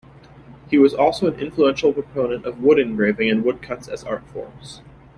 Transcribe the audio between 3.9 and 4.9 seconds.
art forms.